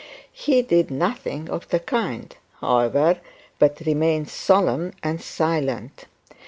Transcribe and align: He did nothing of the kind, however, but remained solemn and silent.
He 0.33 0.63
did 0.63 0.89
nothing 0.89 1.47
of 1.47 1.69
the 1.69 1.79
kind, 1.79 2.35
however, 2.59 3.19
but 3.59 3.81
remained 3.85 4.29
solemn 4.31 4.93
and 5.03 5.21
silent. 5.21 6.05